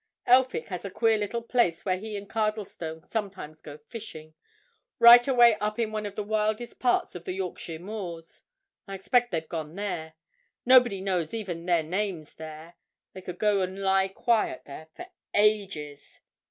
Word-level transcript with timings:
"Elphick 0.25 0.69
has 0.69 0.83
a 0.83 0.89
queer 0.89 1.15
little 1.15 1.43
place 1.43 1.85
where 1.85 1.99
he 1.99 2.17
and 2.17 2.27
Cardlestone 2.27 3.05
sometimes 3.05 3.61
go 3.61 3.77
fishing—right 3.77 5.27
away 5.27 5.53
up 5.57 5.77
in 5.77 5.91
one 5.91 6.07
of 6.07 6.15
the 6.15 6.23
wildest 6.23 6.79
parts 6.79 7.13
of 7.13 7.23
the 7.25 7.33
Yorkshire 7.33 7.77
moors. 7.77 8.41
I 8.87 8.95
expect 8.95 9.29
they've 9.29 9.47
gone 9.47 9.75
there. 9.75 10.15
Nobody 10.65 11.01
knows 11.01 11.35
even 11.35 11.67
their 11.67 11.83
names 11.83 12.33
there—they 12.33 13.21
could 13.21 13.37
go 13.37 13.61
and 13.61 13.77
lie 13.83 14.07
quiet 14.07 14.63
there 14.65 14.87
for—ages." 14.95 16.21